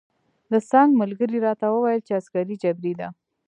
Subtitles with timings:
[0.51, 3.07] د څنګ ملګري راته وویل چې عسکري جبری ده.